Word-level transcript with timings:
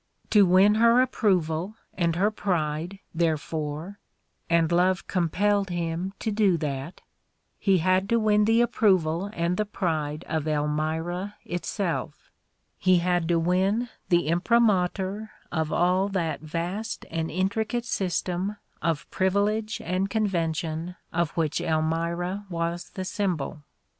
To 0.31 0.47
win 0.47 0.75
her 0.81 0.99
approval 0.99 1.75
and 1.95 2.15
her 2.15 2.31
pride, 2.31 2.97
therefore— 3.13 3.99
and 4.49 4.71
love 4.71 5.05
compelled 5.05 5.69
him 5.69 6.13
to 6.21 6.31
do 6.31 6.57
that— 6.57 7.01
he 7.59 7.77
had 7.77 8.09
to 8.09 8.19
win 8.19 8.45
the 8.45 8.61
approval 8.61 9.29
and 9.31 9.57
the 9.57 9.65
pride 9.67 10.25
of 10.27 10.47
Elmira 10.47 11.35
itself, 11.45 12.31
he 12.79 12.97
had 12.97 13.27
to 13.27 13.37
win 13.37 13.89
the 14.09 14.25
imprimatur 14.27 15.29
of 15.51 15.71
all 15.71 16.07
that 16.09 16.41
vast 16.41 17.05
and 17.11 17.29
intricate 17.29 17.85
system 17.85 18.57
of 18.81 19.07
privilege 19.11 19.79
and 19.85 20.09
convention 20.09 20.95
of 21.13 21.29
which 21.37 21.61
Elmira 21.61 22.47
was 22.49 22.89
the 22.89 23.05
symbol. 23.05 23.61